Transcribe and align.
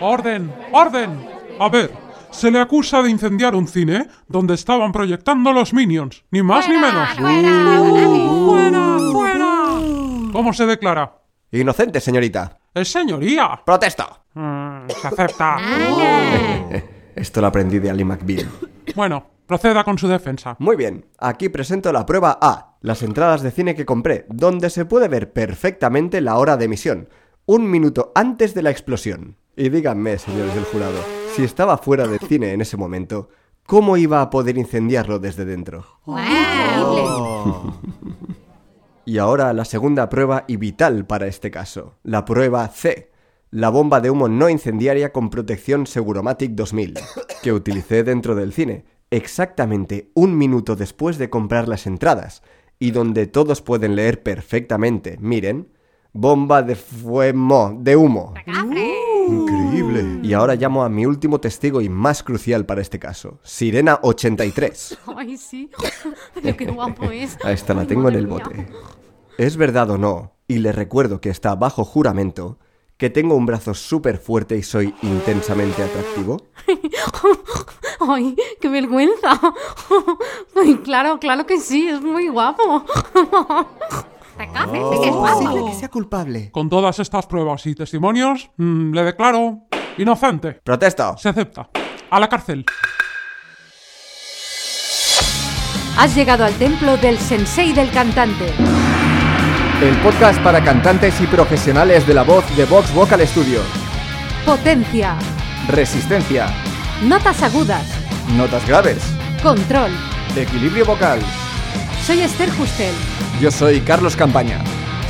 ¡Orden! 0.00 0.52
¡Orden! 0.72 1.28
A 1.58 1.68
ver, 1.68 1.90
se 2.30 2.50
le 2.50 2.60
acusa 2.60 3.02
de 3.02 3.10
incendiar 3.10 3.56
un 3.56 3.66
cine 3.66 4.06
donde 4.28 4.54
estaban 4.54 4.92
proyectando 4.92 5.52
los 5.52 5.74
Minions, 5.74 6.24
ni 6.30 6.42
más 6.42 6.68
ni 6.68 6.76
menos. 6.76 7.08
¡Fuera! 7.16 8.98
¡Fuera! 9.12 10.32
¿Cómo 10.32 10.52
se 10.52 10.66
declara? 10.66 11.20
Inocente, 11.50 12.00
señorita. 12.00 12.58
¡Es 12.74 12.92
señoría! 12.92 13.60
¡Protesto! 13.64 14.04
Mm, 14.34 14.88
se 14.88 15.08
acepta. 15.08 15.56
Esto 17.16 17.40
lo 17.40 17.48
aprendí 17.48 17.80
de 17.80 17.90
Ali 17.90 18.04
McBeal. 18.04 18.48
Bueno, 18.94 19.26
proceda 19.46 19.82
con 19.82 19.98
su 19.98 20.06
defensa. 20.06 20.54
Muy 20.60 20.76
bien, 20.76 21.06
aquí 21.18 21.48
presento 21.48 21.92
la 21.92 22.06
prueba 22.06 22.38
A, 22.40 22.76
las 22.82 23.02
entradas 23.02 23.42
de 23.42 23.50
cine 23.50 23.74
que 23.74 23.86
compré, 23.86 24.26
donde 24.28 24.70
se 24.70 24.84
puede 24.84 25.08
ver 25.08 25.32
perfectamente 25.32 26.20
la 26.20 26.36
hora 26.38 26.56
de 26.56 26.66
emisión, 26.66 27.08
un 27.46 27.68
minuto 27.68 28.12
antes 28.14 28.54
de 28.54 28.62
la 28.62 28.70
explosión. 28.70 29.36
Y 29.60 29.70
díganme, 29.70 30.16
señores 30.18 30.54
del 30.54 30.62
jurado, 30.62 31.00
si 31.34 31.42
estaba 31.42 31.78
fuera 31.78 32.06
del 32.06 32.20
cine 32.20 32.52
en 32.52 32.60
ese 32.60 32.76
momento, 32.76 33.28
¿cómo 33.66 33.96
iba 33.96 34.22
a 34.22 34.30
poder 34.30 34.56
incendiarlo 34.56 35.18
desde 35.18 35.44
dentro? 35.44 35.84
Y 39.04 39.18
ahora 39.18 39.52
la 39.52 39.64
segunda 39.64 40.08
prueba 40.08 40.44
y 40.46 40.58
vital 40.58 41.06
para 41.06 41.26
este 41.26 41.50
caso, 41.50 41.96
la 42.04 42.24
prueba 42.24 42.68
C, 42.68 43.10
la 43.50 43.68
bomba 43.68 44.00
de 44.00 44.10
humo 44.10 44.28
no 44.28 44.48
incendiaria 44.48 45.12
con 45.12 45.28
protección 45.28 45.88
Seguromatic 45.88 46.52
2000, 46.52 46.94
que 47.42 47.52
utilicé 47.52 48.04
dentro 48.04 48.36
del 48.36 48.52
cine, 48.52 48.84
exactamente 49.10 50.12
un 50.14 50.38
minuto 50.38 50.76
después 50.76 51.18
de 51.18 51.30
comprar 51.30 51.66
las 51.66 51.88
entradas, 51.88 52.44
y 52.78 52.92
donde 52.92 53.26
todos 53.26 53.60
pueden 53.60 53.96
leer 53.96 54.22
perfectamente, 54.22 55.16
miren, 55.18 55.72
bomba 56.12 56.62
de 56.62 56.76
fuemo, 56.76 57.76
de 57.80 57.96
humo. 57.96 58.34
Increíble. 59.88 60.26
Y 60.28 60.32
ahora 60.32 60.54
llamo 60.54 60.84
a 60.84 60.88
mi 60.88 61.06
último 61.06 61.40
testigo 61.40 61.80
y 61.80 61.88
más 61.88 62.22
crucial 62.22 62.66
para 62.66 62.80
este 62.80 62.98
caso, 62.98 63.38
Sirena 63.42 63.98
83. 64.02 64.98
Ay, 65.16 65.36
sí. 65.36 65.70
Ay, 66.44 66.52
qué 66.54 66.66
guapo 66.66 67.04
es. 67.10 67.36
A 67.44 67.52
esta 67.52 67.74
la 67.74 67.82
Ay, 67.82 67.86
tengo 67.86 68.08
en 68.08 68.14
el 68.14 68.26
mía. 68.26 68.38
bote. 68.38 68.66
¿Es 69.38 69.56
verdad 69.56 69.90
o 69.90 69.98
no? 69.98 70.32
Y 70.48 70.58
le 70.58 70.72
recuerdo 70.72 71.20
que 71.20 71.30
está 71.30 71.54
bajo 71.54 71.84
juramento 71.84 72.58
que 72.96 73.10
tengo 73.10 73.36
un 73.36 73.46
brazo 73.46 73.74
súper 73.74 74.18
fuerte 74.18 74.56
y 74.56 74.62
soy 74.64 74.92
intensamente 75.02 75.82
atractivo. 75.84 76.38
Ay, 78.00 78.34
qué 78.60 78.68
vergüenza. 78.68 79.40
Ay, 80.56 80.76
claro, 80.78 81.20
claro 81.20 81.46
que 81.46 81.60
sí, 81.60 81.88
es 81.88 82.00
muy 82.02 82.28
guapo. 82.28 82.84
posible 84.36 85.64
que 85.70 85.74
sea 85.74 85.88
culpable. 85.88 86.50
Con 86.50 86.68
todas 86.68 86.98
estas 86.98 87.26
pruebas 87.26 87.64
y 87.66 87.74
testimonios, 87.76 88.50
mm, 88.56 88.92
le 88.92 89.04
declaro 89.04 89.60
inocente. 89.98 90.60
Protesto. 90.64 91.16
Se 91.18 91.28
acepta. 91.28 91.68
A 92.10 92.20
la 92.20 92.28
cárcel. 92.28 92.64
Has 95.98 96.14
llegado 96.14 96.44
al 96.44 96.54
templo 96.54 96.96
del 96.96 97.18
sensei 97.18 97.72
del 97.72 97.90
cantante. 97.90 98.52
El 99.82 99.96
podcast 99.98 100.40
para 100.42 100.62
cantantes 100.62 101.20
y 101.20 101.26
profesionales 101.26 102.06
de 102.06 102.14
la 102.14 102.22
voz 102.22 102.44
de 102.56 102.64
Vox 102.64 102.92
Vocal 102.94 103.26
Studio. 103.26 103.60
Potencia, 104.44 105.16
Resistencia, 105.68 106.46
notas 107.02 107.42
agudas, 107.42 107.84
notas 108.36 108.66
graves, 108.66 109.02
control. 109.42 109.90
equilibrio 110.36 110.84
vocal. 110.86 111.20
Soy 112.06 112.20
Esther 112.22 112.50
Justel. 112.52 112.94
Yo 113.40 113.50
soy 113.50 113.80
Carlos 113.80 114.16
Campaña. 114.16 114.62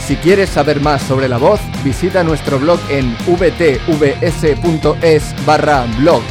Si 0.09 0.17
quieres 0.17 0.48
saber 0.48 0.81
más 0.81 1.03
sobre 1.03 1.28
la 1.28 1.37
voz, 1.37 1.61
visita 1.84 2.25
nuestro 2.25 2.59
blog 2.59 2.81
en 2.89 3.14
vtvs.es 3.27 4.25
barra 5.45 5.84
blog. 5.98 6.23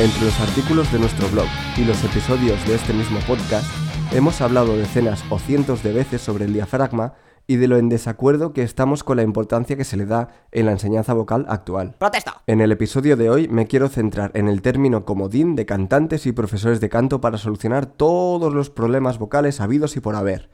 Entre 0.00 0.24
los 0.24 0.40
artículos 0.40 0.90
de 0.90 0.98
nuestro 0.98 1.28
blog 1.28 1.46
y 1.76 1.84
los 1.84 2.02
episodios 2.02 2.66
de 2.66 2.74
este 2.74 2.92
mismo 2.92 3.20
podcast, 3.28 3.64
hemos 4.10 4.40
hablado 4.40 4.76
decenas 4.76 5.22
o 5.30 5.38
cientos 5.38 5.84
de 5.84 5.92
veces 5.92 6.20
sobre 6.20 6.46
el 6.46 6.52
diafragma 6.52 7.14
y 7.46 7.54
de 7.56 7.68
lo 7.68 7.76
en 7.76 7.88
desacuerdo 7.88 8.52
que 8.52 8.64
estamos 8.64 9.04
con 9.04 9.18
la 9.18 9.22
importancia 9.22 9.76
que 9.76 9.84
se 9.84 9.96
le 9.96 10.06
da 10.06 10.30
en 10.50 10.66
la 10.66 10.72
enseñanza 10.72 11.14
vocal 11.14 11.46
actual. 11.48 11.94
¡Protesto! 11.96 12.32
En 12.48 12.60
el 12.60 12.72
episodio 12.72 13.16
de 13.16 13.30
hoy 13.30 13.46
me 13.46 13.68
quiero 13.68 13.88
centrar 13.88 14.32
en 14.34 14.48
el 14.48 14.62
término 14.62 15.04
comodín 15.04 15.54
de 15.54 15.64
cantantes 15.64 16.26
y 16.26 16.32
profesores 16.32 16.80
de 16.80 16.88
canto 16.88 17.20
para 17.20 17.38
solucionar 17.38 17.86
todos 17.86 18.52
los 18.52 18.68
problemas 18.68 19.20
vocales 19.20 19.60
habidos 19.60 19.96
y 19.96 20.00
por 20.00 20.16
haber. 20.16 20.50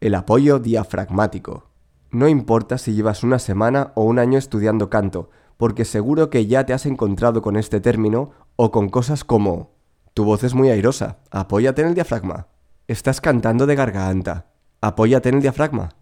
El 0.00 0.14
apoyo 0.14 0.60
diafragmático. 0.60 1.70
No 2.12 2.28
importa 2.28 2.78
si 2.78 2.94
llevas 2.94 3.24
una 3.24 3.40
semana 3.40 3.90
o 3.96 4.04
un 4.04 4.20
año 4.20 4.38
estudiando 4.38 4.88
canto, 4.88 5.30
porque 5.56 5.84
seguro 5.84 6.30
que 6.30 6.46
ya 6.46 6.64
te 6.64 6.72
has 6.72 6.86
encontrado 6.86 7.42
con 7.42 7.56
este 7.56 7.80
término 7.80 8.30
o 8.54 8.70
con 8.70 8.90
cosas 8.90 9.24
como 9.24 9.72
Tu 10.14 10.24
voz 10.24 10.44
es 10.44 10.54
muy 10.54 10.70
airosa, 10.70 11.18
apóyate 11.32 11.82
en 11.82 11.88
el 11.88 11.94
diafragma. 11.94 12.46
Estás 12.86 13.20
cantando 13.20 13.66
de 13.66 13.74
garganta, 13.74 14.52
apóyate 14.80 15.30
en 15.30 15.36
el 15.36 15.42
diafragma. 15.42 15.96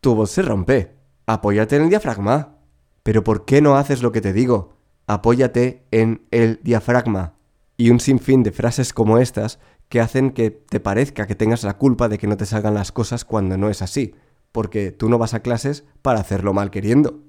Tu 0.00 0.14
voz 0.14 0.30
se 0.30 0.42
rompe, 0.42 0.94
apóyate 1.26 1.74
en 1.74 1.82
el 1.82 1.88
diafragma. 1.88 2.56
Pero 3.02 3.24
¿por 3.24 3.44
qué 3.44 3.60
no 3.60 3.76
haces 3.76 4.00
lo 4.00 4.12
que 4.12 4.20
te 4.20 4.32
digo? 4.32 4.76
Apóyate 5.08 5.88
en 5.90 6.26
el 6.30 6.60
diafragma. 6.62 7.34
Y 7.76 7.90
un 7.90 7.98
sinfín 7.98 8.44
de 8.44 8.52
frases 8.52 8.92
como 8.92 9.18
estas 9.18 9.58
que 9.90 10.00
hacen 10.00 10.30
que 10.30 10.50
te 10.50 10.80
parezca 10.80 11.26
que 11.26 11.34
tengas 11.34 11.64
la 11.64 11.76
culpa 11.76 12.08
de 12.08 12.16
que 12.16 12.28
no 12.28 12.38
te 12.38 12.46
salgan 12.46 12.74
las 12.74 12.92
cosas 12.92 13.26
cuando 13.26 13.58
no 13.58 13.68
es 13.68 13.82
así, 13.82 14.14
porque 14.52 14.92
tú 14.92 15.10
no 15.10 15.18
vas 15.18 15.34
a 15.34 15.40
clases 15.40 15.84
para 16.00 16.20
hacerlo 16.20 16.54
mal 16.54 16.70
queriendo. 16.70 17.24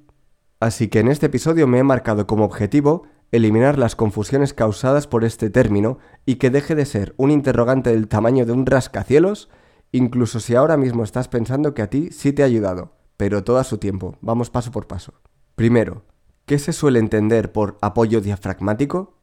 Así 0.59 0.87
que 0.87 0.99
en 0.99 1.07
este 1.07 1.25
episodio 1.25 1.65
me 1.65 1.79
he 1.79 1.83
marcado 1.83 2.27
como 2.27 2.45
objetivo 2.45 3.07
eliminar 3.31 3.79
las 3.79 3.95
confusiones 3.95 4.53
causadas 4.53 5.07
por 5.07 5.23
este 5.23 5.49
término 5.49 5.97
y 6.23 6.35
que 6.35 6.51
deje 6.51 6.75
de 6.75 6.85
ser 6.85 7.15
un 7.17 7.31
interrogante 7.31 7.89
del 7.89 8.07
tamaño 8.07 8.45
de 8.45 8.51
un 8.51 8.67
rascacielos, 8.67 9.49
incluso 9.91 10.39
si 10.39 10.53
ahora 10.53 10.77
mismo 10.77 11.03
estás 11.03 11.27
pensando 11.27 11.73
que 11.73 11.81
a 11.81 11.89
ti 11.89 12.09
sí 12.11 12.31
te 12.31 12.43
ha 12.43 12.45
ayudado, 12.45 12.93
pero 13.17 13.43
todo 13.43 13.57
a 13.57 13.63
su 13.63 13.79
tiempo, 13.79 14.17
vamos 14.21 14.51
paso 14.51 14.71
por 14.71 14.85
paso. 14.85 15.13
Primero, 15.55 16.03
¿qué 16.45 16.59
se 16.59 16.73
suele 16.73 16.99
entender 16.99 17.51
por 17.51 17.79
apoyo 17.81 18.21
diafragmático? 18.21 19.20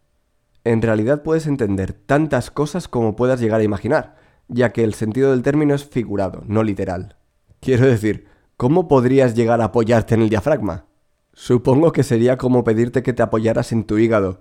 En 0.65 0.83
realidad 0.83 1.23
puedes 1.23 1.47
entender 1.47 1.93
tantas 1.93 2.51
cosas 2.51 2.89
como 2.89 3.17
puedas 3.17 3.41
llegar 3.41 3.61
a 3.61 3.65
imaginar, 3.65 4.17
ya 4.49 4.73
que 4.73 4.85
el 4.85 4.95
sentido 4.95 5.31
del 5.31 5.43
término 5.43 5.75
es 5.75 5.85
figurado, 5.85 6.43
no 6.47 6.63
literal. 6.63 7.17
Quiero 7.61 7.87
decir, 7.87 8.27
¿cómo 8.57 8.89
podrías 8.89 9.35
llegar 9.35 9.61
a 9.61 9.67
apoyarte 9.67 10.15
en 10.15 10.23
el 10.23 10.29
diafragma? 10.29 10.87
Supongo 11.33 11.93
que 11.93 12.03
sería 12.03 12.37
como 12.37 12.65
pedirte 12.65 13.03
que 13.03 13.13
te 13.13 13.23
apoyaras 13.23 13.73
en 13.73 13.85
tu 13.85 13.99
hígado. 13.99 14.41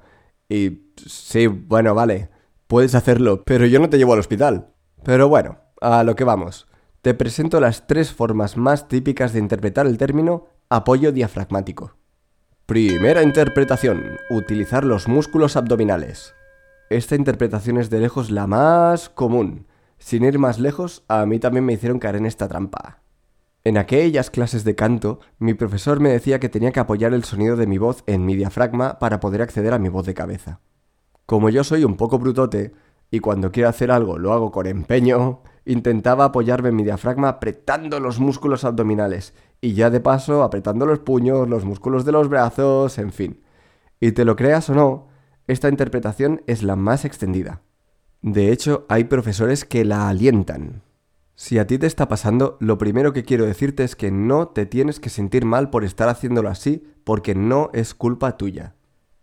Y 0.49 0.91
sí, 1.05 1.47
bueno, 1.47 1.93
vale, 1.93 2.29
puedes 2.67 2.95
hacerlo, 2.95 3.43
pero 3.43 3.65
yo 3.65 3.79
no 3.79 3.89
te 3.89 3.97
llevo 3.97 4.13
al 4.13 4.19
hospital. 4.19 4.73
Pero 5.03 5.29
bueno, 5.29 5.59
a 5.81 6.03
lo 6.03 6.15
que 6.15 6.23
vamos. 6.23 6.67
Te 7.01 7.13
presento 7.13 7.59
las 7.59 7.87
tres 7.87 8.11
formas 8.11 8.57
más 8.57 8.87
típicas 8.87 9.33
de 9.33 9.39
interpretar 9.39 9.85
el 9.85 9.97
término 9.97 10.47
apoyo 10.69 11.11
diafragmático. 11.11 11.96
Primera 12.67 13.23
interpretación, 13.23 14.17
utilizar 14.29 14.83
los 14.83 15.07
músculos 15.07 15.55
abdominales. 15.55 16.35
Esta 16.89 17.15
interpretación 17.15 17.77
es 17.77 17.89
de 17.89 18.01
lejos 18.01 18.29
la 18.29 18.45
más 18.45 19.07
común. 19.07 19.67
Sin 19.99 20.25
ir 20.25 20.37
más 20.37 20.59
lejos, 20.59 21.05
a 21.07 21.25
mí 21.25 21.39
también 21.39 21.63
me 21.63 21.71
hicieron 21.71 21.97
caer 21.97 22.17
en 22.17 22.25
esta 22.25 22.49
trampa. 22.49 22.99
En 23.63 23.77
aquellas 23.77 24.29
clases 24.29 24.65
de 24.65 24.75
canto, 24.75 25.21
mi 25.39 25.53
profesor 25.53 26.01
me 26.01 26.09
decía 26.09 26.41
que 26.41 26.49
tenía 26.49 26.73
que 26.73 26.81
apoyar 26.81 27.13
el 27.13 27.23
sonido 27.23 27.55
de 27.55 27.67
mi 27.67 27.77
voz 27.77 28.03
en 28.05 28.25
mi 28.25 28.35
diafragma 28.35 28.99
para 28.99 29.21
poder 29.21 29.41
acceder 29.41 29.73
a 29.73 29.79
mi 29.79 29.87
voz 29.87 30.05
de 30.05 30.13
cabeza. 30.13 30.59
Como 31.25 31.49
yo 31.49 31.63
soy 31.63 31.85
un 31.85 31.95
poco 31.95 32.19
brutote, 32.19 32.73
y 33.09 33.21
cuando 33.21 33.49
quiero 33.49 33.69
hacer 33.69 33.91
algo 33.91 34.17
lo 34.17 34.33
hago 34.33 34.51
con 34.51 34.67
empeño, 34.67 35.39
intentaba 35.67 36.25
apoyarme 36.25 36.69
en 36.69 36.75
mi 36.75 36.83
diafragma 36.83 37.29
apretando 37.29 37.99
los 37.99 38.19
músculos 38.19 38.63
abdominales, 38.63 39.33
y 39.61 39.73
ya 39.73 39.89
de 39.89 39.99
paso 39.99 40.43
apretando 40.43 40.85
los 40.85 40.99
puños, 40.99 41.47
los 41.47 41.65
músculos 41.65 42.05
de 42.05 42.11
los 42.11 42.29
brazos, 42.29 42.97
en 42.97 43.11
fin. 43.11 43.41
Y 43.99 44.13
te 44.13 44.25
lo 44.25 44.35
creas 44.35 44.69
o 44.69 44.75
no, 44.75 45.07
esta 45.47 45.69
interpretación 45.69 46.41
es 46.47 46.63
la 46.63 46.75
más 46.75 47.05
extendida. 47.05 47.61
De 48.21 48.51
hecho, 48.51 48.85
hay 48.89 49.05
profesores 49.05 49.65
que 49.65 49.85
la 49.85 50.09
alientan. 50.09 50.81
Si 51.35 51.59
a 51.59 51.67
ti 51.67 51.77
te 51.77 51.85
está 51.85 52.07
pasando, 52.07 52.57
lo 52.59 52.77
primero 52.77 53.13
que 53.13 53.23
quiero 53.23 53.45
decirte 53.45 53.83
es 53.83 53.95
que 53.95 54.11
no 54.11 54.47
te 54.47 54.65
tienes 54.65 54.99
que 54.99 55.09
sentir 55.09 55.45
mal 55.45 55.69
por 55.69 55.83
estar 55.83 56.09
haciéndolo 56.09 56.49
así, 56.49 56.83
porque 57.03 57.35
no 57.35 57.69
es 57.73 57.93
culpa 57.93 58.37
tuya. 58.37 58.73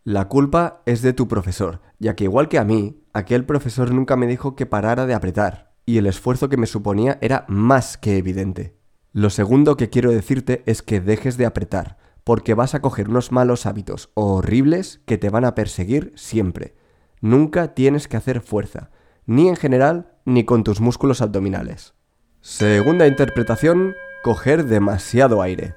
La 0.05 0.29
culpa 0.29 0.82
es 0.87 1.02
de 1.02 1.12
tu 1.12 1.26
profesor, 1.26 1.81
ya 1.99 2.14
que 2.14 2.25
igual 2.25 2.49
que 2.49 2.58
a 2.58 2.64
mí, 2.64 3.02
aquel 3.12 3.44
profesor 3.44 3.93
nunca 3.93 4.17
me 4.17 4.26
dijo 4.26 4.55
que 4.55 4.67
parara 4.67 5.06
de 5.06 5.14
apretar, 5.14 5.74
y 5.86 5.98
el 5.98 6.06
esfuerzo 6.06 6.48
que 6.48 6.56
me 6.56 6.66
suponía 6.66 7.19
era 7.20 7.44
más 7.48 7.96
que 7.96 8.16
evidente. 8.16 8.76
Lo 9.12 9.31
segundo 9.31 9.76
que 9.76 9.90
quiero 9.90 10.10
decirte 10.10 10.62
es 10.66 10.82
que 10.82 11.00
dejes 11.00 11.36
de 11.36 11.46
apretar, 11.46 11.98
porque 12.25 12.54
vas 12.54 12.75
a 12.75 12.81
coger 12.81 13.08
unos 13.08 13.32
malos 13.32 13.66
hábitos 13.66 14.10
horribles 14.14 15.00
que 15.06 15.19
te 15.19 15.31
van 15.31 15.44
a 15.44 15.54
perseguir 15.54 16.12
siempre. 16.16 16.75
Nunca 17.20 17.75
tienes 17.75 18.08
que 18.08 18.16
hacer 18.16 18.40
fuerza, 18.40 18.90
ni 19.26 19.48
en 19.48 19.56
general 19.56 20.12
ni 20.25 20.44
con 20.44 20.64
tus 20.64 20.81
músculos 20.81 21.20
abdominales. 21.20 21.94
Segunda 22.40 23.06
interpretación, 23.06 23.94
coger 24.22 24.64
demasiado 24.64 25.42
aire. 25.42 25.75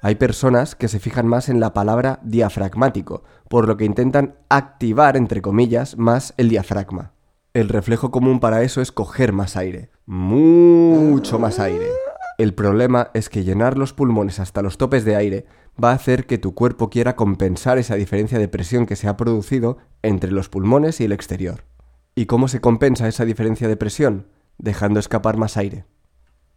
Hay 0.00 0.16
personas 0.16 0.74
que 0.74 0.88
se 0.88 0.98
fijan 0.98 1.28
más 1.28 1.48
en 1.48 1.60
la 1.60 1.72
palabra 1.72 2.18
diafragmático, 2.24 3.22
por 3.48 3.68
lo 3.68 3.76
que 3.76 3.84
intentan 3.84 4.34
activar, 4.48 5.16
entre 5.16 5.40
comillas, 5.40 5.96
más 5.96 6.34
el 6.36 6.48
diafragma. 6.48 7.12
El 7.54 7.68
reflejo 7.68 8.10
común 8.10 8.40
para 8.40 8.62
eso 8.62 8.80
es 8.80 8.92
coger 8.92 9.34
más 9.34 9.56
aire, 9.58 9.90
mucho 10.06 11.38
más 11.38 11.58
aire. 11.58 11.86
El 12.38 12.54
problema 12.54 13.10
es 13.12 13.28
que 13.28 13.44
llenar 13.44 13.76
los 13.76 13.92
pulmones 13.92 14.40
hasta 14.40 14.62
los 14.62 14.78
topes 14.78 15.04
de 15.04 15.16
aire 15.16 15.44
va 15.82 15.90
a 15.90 15.94
hacer 15.94 16.24
que 16.24 16.38
tu 16.38 16.54
cuerpo 16.54 16.88
quiera 16.88 17.14
compensar 17.14 17.76
esa 17.76 17.96
diferencia 17.96 18.38
de 18.38 18.48
presión 18.48 18.86
que 18.86 18.96
se 18.96 19.06
ha 19.06 19.18
producido 19.18 19.76
entre 20.00 20.32
los 20.32 20.48
pulmones 20.48 20.98
y 21.02 21.04
el 21.04 21.12
exterior. 21.12 21.64
¿Y 22.14 22.24
cómo 22.24 22.48
se 22.48 22.62
compensa 22.62 23.06
esa 23.06 23.26
diferencia 23.26 23.68
de 23.68 23.76
presión? 23.76 24.28
Dejando 24.56 24.98
escapar 24.98 25.36
más 25.36 25.58
aire. 25.58 25.84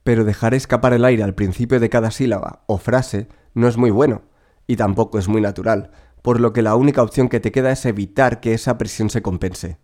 Pero 0.03 0.23
dejar 0.23 0.53
escapar 0.53 0.93
el 0.93 1.03
aire 1.03 1.23
al 1.23 1.35
principio 1.35 1.81
de 1.81 1.89
cada 1.89 2.09
sílaba 2.09 2.63
o 2.67 2.77
frase 2.77 3.27
no 3.53 3.67
es 3.67 3.75
muy 3.75 3.91
bueno, 3.91 4.21
y 4.65 4.77
tampoco 4.77 5.19
es 5.19 5.27
muy 5.27 5.41
natural, 5.41 5.91
por 6.21 6.39
lo 6.39 6.53
que 6.53 6.61
la 6.61 6.75
única 6.75 7.03
opción 7.03 7.27
que 7.27 7.41
te 7.41 7.51
queda 7.51 7.73
es 7.73 7.85
evitar 7.85 8.39
que 8.39 8.53
esa 8.53 8.77
presión 8.77 9.09
se 9.09 9.21
compense. 9.21 9.77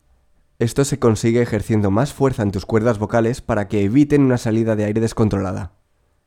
Esto 0.61 0.85
se 0.85 0.99
consigue 0.99 1.41
ejerciendo 1.41 1.89
más 1.89 2.13
fuerza 2.13 2.43
en 2.43 2.51
tus 2.51 2.67
cuerdas 2.67 2.99
vocales 2.99 3.41
para 3.41 3.67
que 3.67 3.83
eviten 3.83 4.21
una 4.21 4.37
salida 4.37 4.75
de 4.75 4.83
aire 4.83 5.01
descontrolada. 5.01 5.71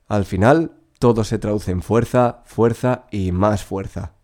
Al 0.08 0.25
final, 0.25 0.72
todo 0.98 1.22
se 1.22 1.38
traduce 1.38 1.70
en 1.70 1.82
fuerza, 1.82 2.42
fuerza 2.44 3.06
y 3.12 3.31
más 3.31 3.62
fuerza. 3.62 4.16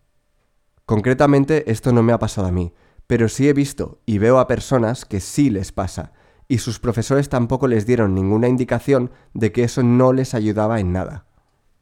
Concretamente, 0.85 1.71
esto 1.71 1.93
no 1.93 2.03
me 2.03 2.13
ha 2.13 2.19
pasado 2.19 2.49
a 2.49 2.51
mí, 2.51 2.73
pero 3.07 3.29
sí 3.29 3.49
he 3.49 3.53
visto 3.53 4.01
y 4.05 4.19
veo 4.19 4.41
a 4.41 4.49
personas 4.49 5.05
que 5.05 5.21
sí 5.21 5.49
les 5.49 5.71
pasa, 5.71 6.13
y 6.49 6.59
sus 6.59 6.81
profesores 6.81 7.29
tampoco 7.29 7.69
les 7.69 7.87
dieron 7.87 8.13
ninguna 8.13 8.49
indicación 8.49 9.13
de 9.33 9.53
que 9.53 9.63
eso 9.63 9.85
no 9.85 10.13
les 10.13 10.35
ayudaba 10.35 10.81
en 10.81 10.93
nada. 10.93 11.29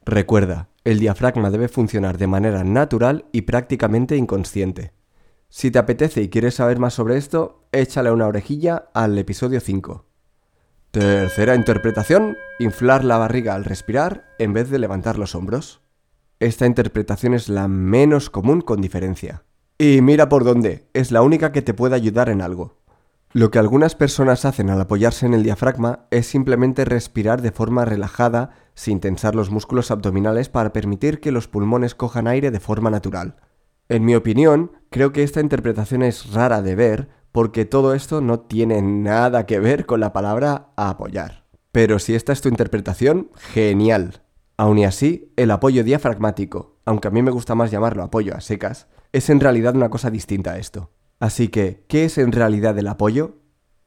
Recuerda, 0.05 0.69
el 0.85 1.01
diafragma 1.01 1.49
debe 1.49 1.69
funcionar 1.69 2.19
de 2.19 2.27
manera 2.27 2.63
natural 2.63 3.25
y 3.33 3.41
prácticamente 3.41 4.19
inconsciente. 4.19 4.93
Si 5.49 5.71
te 5.71 5.79
apetece 5.79 6.21
y 6.21 6.29
quieres 6.29 6.57
saber 6.57 6.79
más 6.79 6.93
sobre 6.93 7.17
esto, 7.17 7.58
échale 7.73 8.11
una 8.11 8.27
orejilla 8.27 8.89
al 8.95 9.19
episodio 9.19 9.61
5. 9.61 10.05
Tercera 10.91 11.55
interpretación, 11.55 12.37
inflar 12.59 13.05
la 13.05 13.19
barriga 13.19 13.55
al 13.55 13.65
respirar 13.65 14.25
en 14.39 14.53
vez 14.53 14.71
de 14.71 14.79
levantar 14.79 15.19
los 15.19 15.35
hombros. 15.35 15.81
Esta 16.41 16.67
interpretación 16.67 17.35
es 17.35 17.49
la 17.49 17.69
menos 17.69 18.31
común 18.31 18.61
con 18.63 18.81
diferencia. 18.81 19.45
Y 19.77 20.01
mira 20.01 20.29
por 20.29 20.45
dónde, 20.45 20.89
es 20.95 21.13
la 21.13 21.23
única 21.23 21.53
que 21.53 21.63
te 21.63 21.75
puede 21.75 21.95
ayudar 21.95 22.31
en 22.31 22.41
algo. 22.41 22.79
Lo 23.33 23.51
que 23.51 23.59
algunas 23.59 23.95
personas 23.95 24.47
hacen 24.47 24.71
al 24.71 24.81
apoyarse 24.81 25.27
en 25.27 25.35
el 25.35 25.43
diafragma 25.43 26.07
es 26.11 26.27
simplemente 26.27 26.87
respirar 26.87 27.43
de 27.43 27.53
forma 27.53 27.85
relajada 27.85 28.51
sin 28.75 29.01
tensar 29.01 29.35
los 29.35 29.51
músculos 29.51 29.91
abdominales 29.91 30.49
para 30.49 30.73
permitir 30.73 31.21
que 31.21 31.33
los 31.33 31.49
pulmones 31.49 31.95
cojan 31.95 32.27
aire 32.27 32.51
de 32.51 32.61
forma 32.61 32.89
natural. 32.89 33.37
En 33.91 34.05
mi 34.05 34.15
opinión, 34.15 34.73
creo 34.91 35.13
que 35.13 35.23
esta 35.23 35.41
interpretación 35.41 36.03
es 36.03 36.33
rara 36.33 36.63
de 36.63 36.75
ver 36.75 37.18
porque 37.33 37.65
todo 37.65 37.95
esto 37.95 38.21
no 38.21 38.41
tiene 38.41 38.83
nada 38.83 39.47
que 39.47 39.61
ver 39.61 39.87
con 39.87 40.01
la 40.01 40.13
palabra 40.13 40.71
apoyar. 40.77 41.45
Pero 41.73 41.99
si 41.99 42.15
esta 42.15 42.33
es 42.33 42.41
tu 42.41 42.49
interpretación, 42.49 43.31
genial. 43.37 44.23
Aun 44.57 44.79
y 44.79 44.85
así, 44.85 45.33
el 45.37 45.51
apoyo 45.51 45.85
diafragmático, 45.85 46.81
aunque 46.85 47.09
a 47.09 47.11
mí 47.11 47.23
me 47.23 47.31
gusta 47.31 47.55
más 47.55 47.71
llamarlo 47.71 48.03
apoyo 48.03 48.35
a 48.35 48.41
secas, 48.41 48.89
es 49.13 49.31
en 49.31 49.41
realidad 49.41 49.77
una 49.77 49.91
cosa 49.91 50.11
distinta 50.11 50.53
a 50.53 50.59
esto. 50.59 50.91
Así 51.21 51.49
que, 51.49 51.85
¿qué 51.89 52.05
es 52.05 52.19
en 52.19 52.33
realidad 52.33 52.77
el 52.79 52.89
apoyo? 52.89 53.37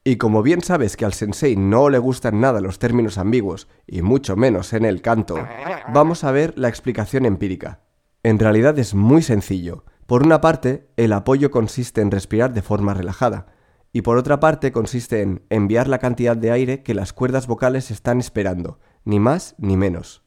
Y 0.04 0.16
como 0.16 0.42
bien 0.42 0.62
sabes 0.62 0.96
que 0.96 1.04
al 1.04 1.12
sensei 1.12 1.56
no 1.56 1.88
le 1.88 1.98
gustan 1.98 2.40
nada 2.40 2.60
los 2.60 2.78
términos 2.78 3.18
ambiguos, 3.18 3.68
y 3.86 4.02
mucho 4.02 4.36
menos 4.36 4.72
en 4.72 4.84
el 4.84 5.00
canto, 5.00 5.36
vamos 5.92 6.24
a 6.24 6.32
ver 6.32 6.58
la 6.58 6.68
explicación 6.68 7.24
empírica. 7.24 7.80
En 8.22 8.38
realidad 8.38 8.78
es 8.78 8.94
muy 8.94 9.22
sencillo. 9.22 9.84
Por 10.12 10.24
una 10.24 10.42
parte, 10.42 10.90
el 10.98 11.14
apoyo 11.14 11.50
consiste 11.50 12.02
en 12.02 12.10
respirar 12.10 12.52
de 12.52 12.60
forma 12.60 12.92
relajada, 12.92 13.46
y 13.94 14.02
por 14.02 14.18
otra 14.18 14.40
parte 14.40 14.70
consiste 14.70 15.22
en 15.22 15.40
enviar 15.48 15.88
la 15.88 16.00
cantidad 16.00 16.36
de 16.36 16.50
aire 16.50 16.82
que 16.82 16.92
las 16.92 17.14
cuerdas 17.14 17.46
vocales 17.46 17.90
están 17.90 18.20
esperando, 18.20 18.78
ni 19.06 19.18
más 19.18 19.54
ni 19.56 19.78
menos. 19.78 20.22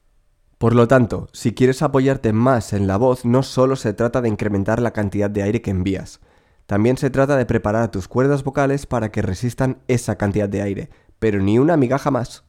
Por 0.58 0.74
lo 0.74 0.88
tanto, 0.88 1.28
si 1.34 1.54
quieres 1.54 1.84
apoyarte 1.84 2.34
más 2.34 2.74
en 2.74 2.88
la 2.88 2.98
voz, 2.98 3.26
no 3.26 3.44
solo 3.44 3.76
se 3.76 3.94
trata 3.94 4.22
de 4.22 4.30
incrementar 4.30 4.82
la 4.82 4.90
cantidad 4.90 5.30
de 5.30 5.44
aire 5.44 5.62
que 5.62 5.70
envías, 5.70 6.20
también 6.66 6.98
se 6.98 7.12
trata 7.12 7.38
de 7.38 7.46
preparar 7.46 7.84
a 7.84 7.92
tus 7.92 8.08
cuerdas 8.08 8.44
vocales 8.44 8.88
para 8.88 9.12
que 9.12 9.22
resistan 9.22 9.84
esa 9.88 10.16
cantidad 10.16 10.50
de 10.50 10.64
aire, 10.64 10.90
pero 11.20 11.44
ni 11.44 11.60
una 11.60 11.78
migaja 11.78 12.10
más. 12.10 12.44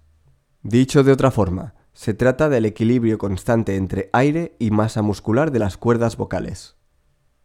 Dicho 0.63 1.05
de 1.05 1.13
otra 1.13 1.31
forma, 1.31 1.75
se 1.93 2.15
trata 2.15 2.49
del 2.49 2.65
equilibrio 2.65 3.19
constante 3.19 3.77
entre 3.77 4.09
aire 4.15 4.57
y 4.59 4.71
masa 4.71 5.03
muscular 5.03 5.51
de 5.51 5.59
las 5.59 5.77
cuerdas 5.77 6.17
vocales. 6.17 6.76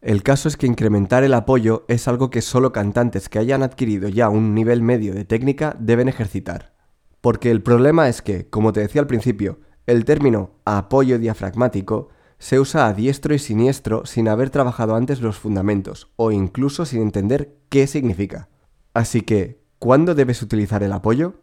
El 0.02 0.24
caso 0.24 0.48
es 0.48 0.56
que 0.56 0.66
incrementar 0.66 1.22
el 1.22 1.32
apoyo 1.32 1.84
es 1.86 2.08
algo 2.08 2.28
que 2.28 2.42
solo 2.42 2.72
cantantes 2.72 3.28
que 3.28 3.38
hayan 3.38 3.62
adquirido 3.62 4.08
ya 4.08 4.28
un 4.28 4.52
nivel 4.52 4.82
medio 4.82 5.14
de 5.14 5.24
técnica 5.24 5.76
deben 5.78 6.08
ejercitar. 6.08 6.74
Porque 7.20 7.52
el 7.52 7.62
problema 7.62 8.08
es 8.08 8.20
que, 8.20 8.50
como 8.50 8.72
te 8.72 8.80
decía 8.80 9.00
al 9.00 9.06
principio, 9.06 9.60
el 9.86 10.04
término 10.04 10.56
apoyo 10.64 11.20
diafragmático 11.20 12.08
se 12.40 12.58
usa 12.58 12.88
a 12.88 12.94
diestro 12.94 13.32
y 13.32 13.38
siniestro 13.38 14.04
sin 14.04 14.26
haber 14.26 14.50
trabajado 14.50 14.96
antes 14.96 15.20
los 15.20 15.38
fundamentos 15.38 16.10
o 16.16 16.32
incluso 16.32 16.84
sin 16.84 17.00
entender 17.00 17.54
qué 17.68 17.86
significa. 17.86 18.48
Así 18.94 19.20
que, 19.20 19.62
¿cuándo 19.78 20.16
debes 20.16 20.42
utilizar 20.42 20.82
el 20.82 20.94
apoyo? 20.94 21.34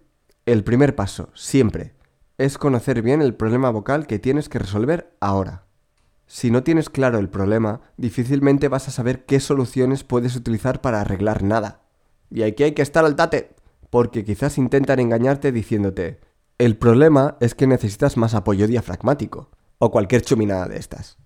El 0.46 0.66
primer 0.66 0.98
paso, 0.98 1.30
siempre, 1.34 1.94
es 2.38 2.58
conocer 2.58 3.02
bien 3.04 3.22
el 3.22 3.36
problema 3.36 3.70
vocal 3.70 4.06
que 4.06 4.20
tienes 4.20 4.50
que 4.50 4.60
resolver 4.60 5.16
ahora. 5.22 5.69
Si 6.32 6.52
no 6.52 6.62
tienes 6.62 6.92
claro 6.92 7.18
el 7.18 7.28
problema, 7.28 7.82
difícilmente 7.98 8.68
vas 8.68 8.88
a 8.88 8.92
saber 8.92 9.26
qué 9.26 9.40
soluciones 9.40 10.04
puedes 10.04 10.36
utilizar 10.36 10.80
para 10.80 11.02
arreglar 11.02 11.42
nada. 11.42 11.82
Y 12.30 12.44
aquí 12.44 12.62
hay 12.62 12.74
que 12.74 12.84
estar 12.84 13.04
al 13.04 13.16
tate, 13.16 13.56
porque 13.90 14.24
quizás 14.24 14.60
intentan 14.60 15.00
engañarte 15.00 15.52
diciéndote, 15.52 16.20
el 16.60 16.78
problema 16.78 17.36
es 17.40 17.56
que 17.56 17.66
necesitas 17.66 18.16
más 18.16 18.36
apoyo 18.36 18.68
diafragmático 18.68 19.50
o 19.80 19.90
cualquier 19.90 20.22
chuminada 20.22 20.68
de 20.68 20.78
estas. 20.78 21.18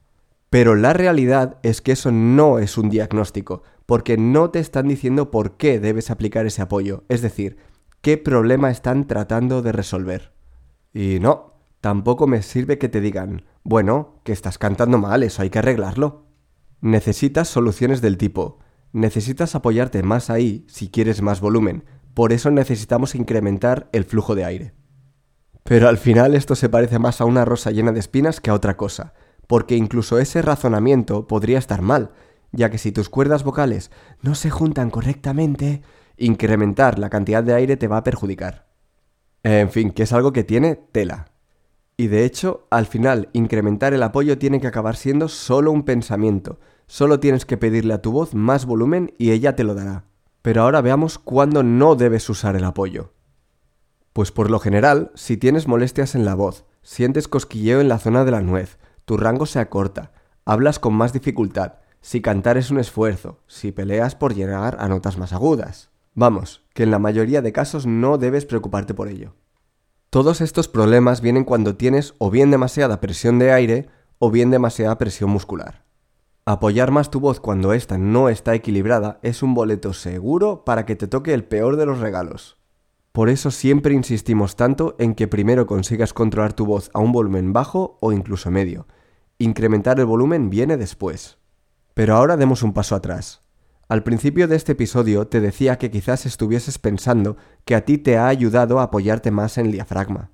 Pero 0.50 0.74
la 0.74 0.94
realidad 0.94 1.58
es 1.64 1.82
que 1.82 1.92
eso 1.92 2.14
no 2.14 2.58
es 2.58 2.78
un 2.78 2.90
diagnóstico, 2.90 3.64
porque 3.86 4.16
no 4.16 4.52
te 4.52 4.60
están 4.60 4.88
diciendo 4.88 5.32
por 5.32 5.58
qué 5.58 5.82
debes 5.82 6.12
aplicar 6.12 6.46
ese 6.46 6.62
apoyo, 6.62 7.04
es 7.10 7.22
decir, 7.22 7.58
qué 8.00 8.18
problema 8.18 8.72
están 8.72 9.06
tratando 9.06 9.62
de 9.62 9.74
resolver. 9.74 10.32
Y 10.94 11.20
no, 11.20 11.53
tampoco 11.84 12.28
me 12.28 12.42
sirve 12.42 12.78
que 12.78 12.88
te 12.88 13.02
digan, 13.02 13.44
bueno, 13.66 14.22
que 14.24 14.32
estás 14.32 14.58
cantando 14.58 14.98
mal, 14.98 15.22
eso 15.22 15.42
hay 15.42 15.50
que 15.50 15.60
arreglarlo. 15.60 16.28
Necesitas 16.80 17.50
soluciones 17.50 18.00
del 18.00 18.18
tipo, 18.18 18.60
necesitas 18.94 19.54
apoyarte 19.54 20.02
más 20.02 20.30
ahí 20.30 20.66
si 20.70 20.88
quieres 20.88 21.22
más 21.22 21.42
volumen, 21.42 21.84
por 22.14 22.32
eso 22.32 22.52
necesitamos 22.52 23.16
incrementar 23.16 23.90
el 23.92 24.06
flujo 24.06 24.34
de 24.34 24.46
aire. 24.46 24.74
Pero 25.66 25.90
al 25.90 25.98
final 25.98 26.36
esto 26.36 26.56
se 26.56 26.70
parece 26.70 27.00
más 27.00 27.20
a 27.20 27.26
una 27.26 27.44
rosa 27.44 27.70
llena 27.72 27.92
de 27.92 28.00
espinas 28.00 28.40
que 28.40 28.50
a 28.50 28.54
otra 28.54 28.78
cosa, 28.78 29.14
porque 29.46 29.76
incluso 29.76 30.20
ese 30.20 30.42
razonamiento 30.42 31.28
podría 31.28 31.60
estar 31.60 31.82
mal, 31.82 32.12
ya 32.54 32.70
que 32.70 32.78
si 32.78 32.94
tus 32.94 33.10
cuerdas 33.10 33.44
vocales 33.44 33.92
no 34.22 34.36
se 34.36 34.50
juntan 34.50 34.90
correctamente, 34.90 35.82
incrementar 36.16 36.98
la 36.98 37.10
cantidad 37.10 37.44
de 37.44 37.56
aire 37.56 37.76
te 37.76 37.90
va 37.90 37.98
a 37.98 38.04
perjudicar. 38.06 38.70
En 39.44 39.70
fin, 39.70 39.92
que 39.92 40.04
es 40.04 40.14
algo 40.14 40.32
que 40.32 40.46
tiene 40.46 40.78
tela. 40.78 41.33
Y 41.96 42.08
de 42.08 42.26
hecho, 42.26 42.68
al 42.70 42.86
final, 42.86 43.30
incrementar 43.34 43.94
el 43.94 44.04
apoyo 44.04 44.38
tiene 44.38 44.60
que 44.60 44.68
acabar 44.68 44.96
siendo 44.96 45.28
solo 45.28 45.72
un 45.72 45.84
pensamiento. 45.84 46.60
Solo 46.88 47.20
tienes 47.20 47.46
que 47.46 47.58
pedirle 47.58 47.94
a 47.94 48.02
tu 48.02 48.12
voz 48.12 48.34
más 48.34 48.66
volumen 48.66 49.14
y 49.18 49.32
ella 49.32 49.56
te 49.56 49.64
lo 49.64 49.76
dará. 49.76 50.06
Pero 50.42 50.64
ahora 50.64 50.82
veamos 50.82 51.20
cuándo 51.20 51.64
no 51.64 51.96
debes 51.96 52.30
usar 52.30 52.56
el 52.56 52.64
apoyo. 52.64 53.14
Pues 54.12 54.32
por 54.32 54.52
lo 54.52 54.60
general, 54.60 55.12
si 55.16 55.38
tienes 55.38 55.68
molestias 55.68 56.16
en 56.16 56.26
la 56.26 56.36
voz, 56.36 56.66
sientes 56.82 57.28
cosquilleo 57.28 57.82
en 57.82 57.88
la 57.88 58.00
zona 58.00 58.26
de 58.26 58.32
la 58.32 58.42
nuez, 58.42 58.78
tu 59.06 59.18
rango 59.18 59.46
se 59.46 59.60
acorta, 59.60 60.12
hablas 60.46 60.80
con 60.80 60.94
más 60.94 61.14
dificultad, 61.14 61.76
si 62.02 62.22
cantar 62.22 62.58
es 62.58 62.70
un 62.70 62.80
esfuerzo, 62.80 63.40
si 63.48 63.72
peleas 63.72 64.16
por 64.16 64.36
llegar 64.36 64.78
a 64.80 64.88
notas 64.88 65.18
más 65.18 65.34
agudas. 65.34 65.90
Vamos, 66.14 66.64
que 66.74 66.84
en 66.84 66.92
la 66.92 67.00
mayoría 67.00 67.42
de 67.42 67.54
casos 67.54 67.88
no 67.88 68.18
debes 68.18 68.46
preocuparte 68.46 68.94
por 68.94 69.08
ello. 69.08 69.34
Todos 70.14 70.42
estos 70.42 70.68
problemas 70.68 71.22
vienen 71.22 71.44
cuando 71.44 71.76
tienes 71.76 72.14
o 72.20 72.30
bien 72.30 72.52
demasiada 72.52 73.02
presión 73.02 73.40
de 73.40 73.52
aire 73.52 73.90
o 74.20 74.30
bien 74.30 74.52
demasiada 74.52 75.00
presión 75.00 75.32
muscular. 75.32 75.86
Apoyar 76.46 76.92
más 76.92 77.10
tu 77.10 77.20
voz 77.20 77.40
cuando 77.40 77.74
ésta 77.74 77.98
no 77.98 78.30
está 78.30 78.54
equilibrada 78.54 79.18
es 79.24 79.42
un 79.42 79.56
boleto 79.56 79.92
seguro 79.92 80.66
para 80.66 80.86
que 80.86 80.96
te 80.96 81.08
toque 81.08 81.34
el 81.34 81.46
peor 81.46 81.78
de 81.78 81.88
los 81.88 82.00
regalos. 82.00 82.60
Por 83.12 83.28
eso 83.28 83.50
siempre 83.50 83.96
insistimos 83.96 84.56
tanto 84.56 84.96
en 85.00 85.16
que 85.16 85.28
primero 85.28 85.66
consigas 85.66 86.14
controlar 86.14 86.54
tu 86.54 86.68
voz 86.68 86.92
a 86.94 87.00
un 87.00 87.12
volumen 87.12 87.52
bajo 87.52 87.98
o 88.00 88.12
incluso 88.12 88.52
medio. 88.52 88.86
Incrementar 89.40 90.00
el 90.00 90.06
volumen 90.06 90.52
viene 90.52 90.78
después. 90.78 91.40
Pero 91.96 92.16
ahora 92.16 92.38
demos 92.38 92.62
un 92.62 92.74
paso 92.74 92.94
atrás. 92.94 93.42
Al 93.90 94.02
principio 94.02 94.48
de 94.48 94.56
este 94.56 94.72
episodio 94.72 95.28
te 95.28 95.42
decía 95.42 95.78
que 95.78 95.92
quizás 95.92 96.26
estuvieses 96.26 96.80
pensando 96.80 97.36
que 97.66 97.76
a 97.76 97.86
ti 97.86 97.98
te 97.98 98.18
ha 98.18 98.28
ayudado 98.28 98.80
a 98.80 98.84
apoyarte 98.84 99.32
más 99.32 99.58
en 99.58 99.68
el 99.68 99.72
diafragma. 99.72 100.32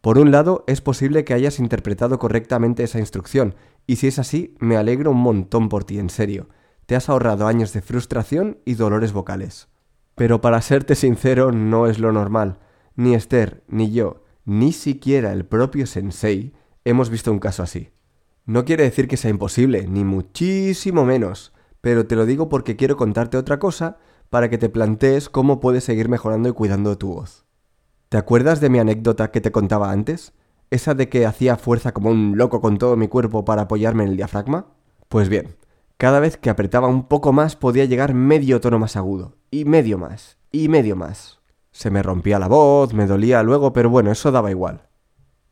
Por 0.00 0.18
un 0.18 0.30
lado, 0.30 0.64
es 0.66 0.80
posible 0.80 1.24
que 1.24 1.34
hayas 1.34 1.58
interpretado 1.58 2.18
correctamente 2.18 2.82
esa 2.82 2.98
instrucción, 2.98 3.54
y 3.86 3.96
si 3.96 4.08
es 4.08 4.18
así, 4.18 4.54
me 4.58 4.76
alegro 4.76 5.12
un 5.12 5.20
montón 5.20 5.68
por 5.68 5.84
ti, 5.84 5.98
en 5.98 6.10
serio. 6.10 6.48
Te 6.86 6.94
has 6.94 7.08
ahorrado 7.08 7.46
años 7.46 7.72
de 7.72 7.80
frustración 7.80 8.58
y 8.64 8.74
dolores 8.74 9.12
vocales. 9.12 9.68
Pero 10.14 10.40
para 10.40 10.60
serte 10.60 10.94
sincero, 10.94 11.52
no 11.52 11.86
es 11.86 11.98
lo 11.98 12.12
normal. 12.12 12.58
Ni 12.96 13.14
Esther, 13.14 13.64
ni 13.66 13.90
yo, 13.92 14.24
ni 14.44 14.72
siquiera 14.72 15.32
el 15.32 15.46
propio 15.46 15.86
Sensei 15.86 16.52
hemos 16.84 17.08
visto 17.08 17.32
un 17.32 17.38
caso 17.38 17.62
así. 17.62 17.90
No 18.44 18.64
quiere 18.66 18.84
decir 18.84 19.08
que 19.08 19.16
sea 19.16 19.30
imposible, 19.30 19.86
ni 19.88 20.04
muchísimo 20.04 21.06
menos, 21.06 21.54
pero 21.80 22.06
te 22.06 22.14
lo 22.14 22.26
digo 22.26 22.50
porque 22.50 22.76
quiero 22.76 22.96
contarte 22.96 23.38
otra 23.38 23.58
cosa 23.58 23.96
para 24.30 24.50
que 24.50 24.58
te 24.58 24.68
plantees 24.68 25.28
cómo 25.28 25.60
puedes 25.60 25.84
seguir 25.84 26.08
mejorando 26.08 26.48
y 26.48 26.52
cuidando 26.52 26.98
tu 26.98 27.14
voz. 27.14 27.44
¿Te 28.08 28.18
acuerdas 28.18 28.60
de 28.60 28.70
mi 28.70 28.78
anécdota 28.78 29.30
que 29.30 29.40
te 29.40 29.52
contaba 29.52 29.90
antes? 29.90 30.32
Esa 30.70 30.94
de 30.94 31.08
que 31.08 31.26
hacía 31.26 31.56
fuerza 31.56 31.92
como 31.92 32.10
un 32.10 32.36
loco 32.36 32.60
con 32.60 32.78
todo 32.78 32.96
mi 32.96 33.08
cuerpo 33.08 33.44
para 33.44 33.62
apoyarme 33.62 34.04
en 34.04 34.10
el 34.10 34.16
diafragma? 34.16 34.66
Pues 35.08 35.28
bien, 35.28 35.56
cada 35.96 36.20
vez 36.20 36.36
que 36.36 36.50
apretaba 36.50 36.88
un 36.88 37.08
poco 37.08 37.32
más 37.32 37.56
podía 37.56 37.84
llegar 37.84 38.14
medio 38.14 38.60
tono 38.60 38.78
más 38.78 38.96
agudo, 38.96 39.36
y 39.50 39.64
medio 39.64 39.98
más, 39.98 40.38
y 40.50 40.68
medio 40.68 40.96
más. 40.96 41.40
Se 41.70 41.90
me 41.90 42.02
rompía 42.02 42.38
la 42.38 42.48
voz, 42.48 42.94
me 42.94 43.06
dolía 43.06 43.42
luego, 43.42 43.72
pero 43.72 43.90
bueno, 43.90 44.10
eso 44.12 44.30
daba 44.30 44.50
igual. 44.50 44.88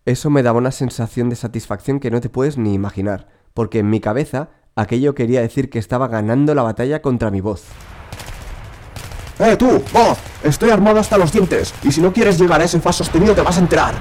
Eso 0.04 0.30
me 0.30 0.42
daba 0.42 0.58
una 0.58 0.72
sensación 0.72 1.28
de 1.30 1.36
satisfacción 1.36 2.00
que 2.00 2.10
no 2.10 2.20
te 2.20 2.28
puedes 2.28 2.58
ni 2.58 2.74
imaginar, 2.74 3.28
porque 3.54 3.80
en 3.80 3.90
mi 3.90 4.00
cabeza 4.00 4.50
aquello 4.74 5.14
quería 5.14 5.40
decir 5.40 5.70
que 5.70 5.78
estaba 5.78 6.08
ganando 6.08 6.54
la 6.54 6.62
batalla 6.62 7.02
contra 7.02 7.30
mi 7.30 7.40
voz. 7.40 7.64
¡Eh, 9.44 9.56
tú, 9.56 9.82
voz! 9.92 10.18
Estoy 10.44 10.70
armado 10.70 11.00
hasta 11.00 11.18
los 11.18 11.32
dientes, 11.32 11.74
y 11.82 11.90
si 11.90 12.00
no 12.00 12.12
quieres 12.12 12.38
llegar 12.38 12.60
a 12.60 12.64
ese 12.64 12.80
fa 12.80 12.92
sostenido 12.92 13.34
te 13.34 13.40
vas 13.40 13.56
a 13.58 13.60
enterar. 13.60 13.92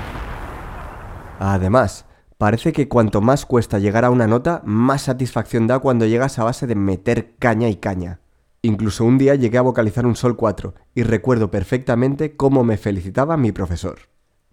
Además, 1.40 2.06
parece 2.38 2.72
que 2.72 2.88
cuanto 2.88 3.22
más 3.22 3.48
cuesta 3.48 3.80
llegar 3.80 4.06
a 4.06 4.12
una 4.12 4.28
nota, 4.28 4.62
más 4.66 5.02
satisfacción 5.02 5.66
da 5.66 5.80
cuando 5.80 6.06
llegas 6.06 6.38
a 6.38 6.44
base 6.44 6.68
de 6.68 6.76
meter 6.76 7.34
caña 7.40 7.70
y 7.70 7.78
caña. 7.78 8.20
Incluso 8.62 9.04
un 9.04 9.18
día 9.18 9.34
llegué 9.34 9.58
a 9.58 9.64
vocalizar 9.64 10.06
un 10.06 10.16
sol 10.16 10.38
4 10.38 10.76
y 10.94 11.02
recuerdo 11.02 11.50
perfectamente 11.50 12.36
cómo 12.36 12.64
me 12.64 12.78
felicitaba 12.78 13.36
mi 13.36 13.52
profesor. 13.52 13.98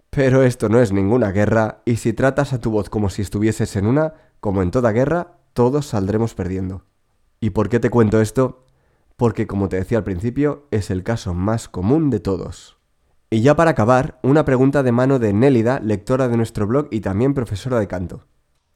Pero 0.08 0.42
esto 0.42 0.70
no 0.70 0.80
es 0.80 0.90
ninguna 0.90 1.32
guerra, 1.32 1.82
y 1.84 1.96
si 1.96 2.14
tratas 2.14 2.54
a 2.54 2.60
tu 2.60 2.70
voz 2.70 2.88
como 2.88 3.10
si 3.10 3.20
estuvieses 3.20 3.76
en 3.76 3.86
una, 3.86 4.14
como 4.40 4.62
en 4.62 4.70
toda 4.70 4.92
guerra, 4.92 5.36
todos 5.52 5.84
saldremos 5.84 6.34
perdiendo. 6.34 6.86
¿Y 7.40 7.50
por 7.50 7.68
qué 7.68 7.78
te 7.78 7.90
cuento 7.90 8.22
esto? 8.22 8.64
Porque 9.18 9.48
como 9.48 9.68
te 9.68 9.74
decía 9.74 9.98
al 9.98 10.04
principio, 10.04 10.68
es 10.70 10.92
el 10.92 11.02
caso 11.02 11.34
más 11.34 11.68
común 11.68 12.08
de 12.08 12.20
todos. 12.20 12.78
Y 13.30 13.40
ya 13.40 13.56
para 13.56 13.72
acabar, 13.72 14.20
una 14.22 14.44
pregunta 14.44 14.84
de 14.84 14.92
mano 14.92 15.18
de 15.18 15.32
Nélida, 15.32 15.80
lectora 15.80 16.28
de 16.28 16.36
nuestro 16.36 16.68
blog 16.68 16.86
y 16.92 17.00
también 17.00 17.34
profesora 17.34 17.80
de 17.80 17.88
canto. 17.88 18.28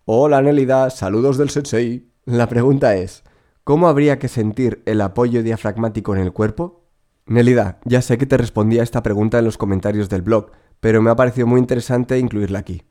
Hola 0.04 0.42
Nélida, 0.42 0.90
saludos 0.90 1.38
del 1.38 1.50
sensei. 1.50 2.10
La 2.24 2.48
pregunta 2.48 2.96
es, 2.96 3.22
¿cómo 3.62 3.86
habría 3.86 4.18
que 4.18 4.26
sentir 4.26 4.82
el 4.84 5.00
apoyo 5.00 5.44
diafragmático 5.44 6.12
en 6.16 6.22
el 6.22 6.32
cuerpo? 6.32 6.88
Nélida, 7.24 7.78
ya 7.84 8.02
sé 8.02 8.18
que 8.18 8.26
te 8.26 8.36
respondí 8.36 8.80
a 8.80 8.82
esta 8.82 9.04
pregunta 9.04 9.38
en 9.38 9.44
los 9.44 9.56
comentarios 9.56 10.08
del 10.08 10.22
blog, 10.22 10.50
pero 10.80 11.02
me 11.02 11.10
ha 11.10 11.14
parecido 11.14 11.46
muy 11.46 11.60
interesante 11.60 12.18
incluirla 12.18 12.58
aquí. 12.58 12.82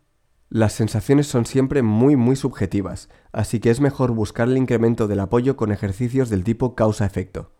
Las 0.53 0.74
sensaciones 0.74 1.27
son 1.27 1.46
siempre 1.46 1.81
muy 1.81 2.17
muy 2.17 2.36
subjetivas, 2.36 3.08
así 3.31 3.62
que 3.62 3.70
es 3.70 3.79
mejor 3.79 4.12
buscar 4.12 4.50
el 4.50 4.58
incremento 4.58 5.08
del 5.08 5.22
apoyo 5.22 5.55
con 5.55 5.72
ejercicios 5.72 6.29
del 6.29 6.43
tipo 6.43 6.75
causa-efecto. 6.75 7.53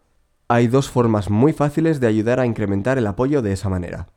Hay 0.50 0.68
dos 0.68 0.90
formas 0.90 1.30
muy 1.30 1.54
fáciles 1.54 2.02
de 2.02 2.08
ayudar 2.08 2.42
a 2.42 2.46
incrementar 2.46 2.98
el 2.98 3.08
apoyo 3.08 3.42
de 3.42 3.54
esa 3.54 3.70
manera. 3.70 4.10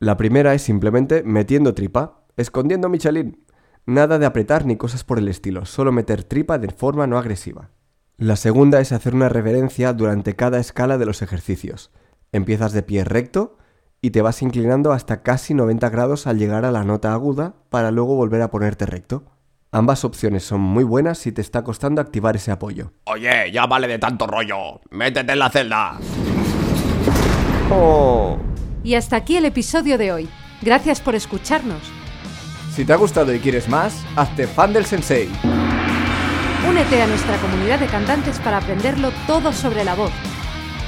La 0.00 0.16
primera 0.16 0.54
es 0.54 0.62
simplemente 0.62 1.22
metiendo 1.22 1.72
tripa, 1.72 2.24
escondiendo 2.36 2.88
Michelin. 2.88 3.44
Nada 3.86 4.18
de 4.18 4.26
apretar 4.26 4.66
ni 4.66 4.76
cosas 4.76 5.04
por 5.04 5.18
el 5.18 5.28
estilo, 5.28 5.64
solo 5.64 5.92
meter 5.92 6.24
tripa 6.24 6.58
de 6.58 6.70
forma 6.70 7.06
no 7.06 7.18
agresiva. 7.18 7.70
La 8.16 8.34
segunda 8.34 8.80
es 8.80 8.90
hacer 8.90 9.14
una 9.14 9.28
reverencia 9.28 9.92
durante 9.92 10.34
cada 10.34 10.58
escala 10.58 10.98
de 10.98 11.06
los 11.06 11.22
ejercicios. 11.22 11.92
Empiezas 12.32 12.72
de 12.72 12.82
pie 12.82 13.04
recto, 13.04 13.56
y 14.06 14.10
te 14.10 14.22
vas 14.22 14.40
inclinando 14.40 14.92
hasta 14.92 15.24
casi 15.24 15.52
90 15.52 15.88
grados 15.88 16.28
al 16.28 16.38
llegar 16.38 16.64
a 16.64 16.70
la 16.70 16.84
nota 16.84 17.12
aguda 17.12 17.54
para 17.70 17.90
luego 17.90 18.14
volver 18.14 18.40
a 18.40 18.52
ponerte 18.52 18.86
recto. 18.86 19.24
Ambas 19.72 20.04
opciones 20.04 20.44
son 20.44 20.60
muy 20.60 20.84
buenas 20.84 21.18
si 21.18 21.32
te 21.32 21.40
está 21.40 21.64
costando 21.64 22.00
activar 22.00 22.36
ese 22.36 22.52
apoyo. 22.52 22.92
Oye, 23.06 23.50
ya 23.50 23.66
vale 23.66 23.88
de 23.88 23.98
tanto 23.98 24.28
rollo. 24.28 24.80
Métete 24.92 25.32
en 25.32 25.40
la 25.40 25.50
celda. 25.50 25.98
Oh. 27.68 28.38
Y 28.84 28.94
hasta 28.94 29.16
aquí 29.16 29.38
el 29.38 29.44
episodio 29.44 29.98
de 29.98 30.12
hoy. 30.12 30.28
Gracias 30.62 31.00
por 31.00 31.16
escucharnos. 31.16 31.82
Si 32.72 32.84
te 32.84 32.92
ha 32.92 32.96
gustado 32.96 33.34
y 33.34 33.40
quieres 33.40 33.68
más, 33.68 34.06
hazte 34.14 34.46
fan 34.46 34.72
del 34.72 34.84
sensei. 34.84 35.28
Únete 36.70 37.02
a 37.02 37.08
nuestra 37.08 37.36
comunidad 37.38 37.80
de 37.80 37.86
cantantes 37.86 38.38
para 38.38 38.58
aprenderlo 38.58 39.10
todo 39.26 39.52
sobre 39.52 39.82
la 39.82 39.96
voz. 39.96 40.12